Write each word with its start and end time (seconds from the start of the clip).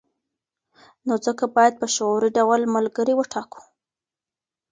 نو 1.05 1.13
ځکه 1.25 1.45
باید 1.55 1.73
په 1.81 1.87
شعوري 1.95 2.29
ډول 2.37 2.61
ملګري 2.75 3.13
وټاکو. 3.15 3.61